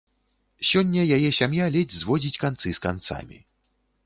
Сёння 0.69 1.03
яе 1.17 1.29
сям'я 1.39 1.65
ледзь 1.75 1.99
зводзіць 2.01 2.41
канцы 2.45 2.67
з 2.79 2.85
канцамі. 2.89 3.39